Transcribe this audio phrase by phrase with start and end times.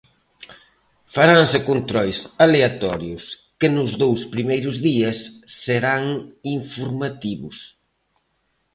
[1.15, 3.23] Faranse controis aleatorios
[3.59, 5.17] que nos dous primeiros días
[5.63, 6.03] serán
[6.57, 7.57] informativos.